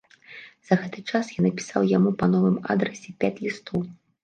За 0.69 0.77
гэты 0.83 1.03
час 1.11 1.29
я 1.35 1.39
напісаў 1.47 1.85
яму 1.97 2.15
па 2.23 2.33
новым 2.33 2.59
адрасе 2.77 3.17
пяць 3.23 3.35
лістоў. 3.45 3.89